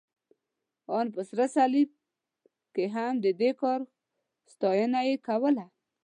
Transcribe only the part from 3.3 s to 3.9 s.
دې کار